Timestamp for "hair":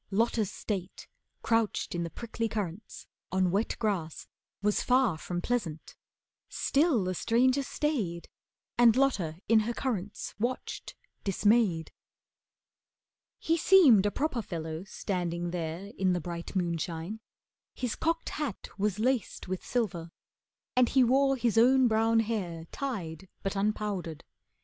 22.21-22.65